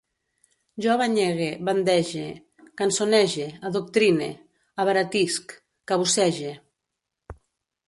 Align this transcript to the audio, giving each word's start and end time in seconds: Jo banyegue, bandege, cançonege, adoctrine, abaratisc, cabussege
Jo 0.85 0.93
banyegue, 1.01 1.49
bandege, 1.67 2.23
cançonege, 2.81 3.45
adoctrine, 3.71 4.31
abaratisc, 4.87 5.57
cabussege 5.93 6.59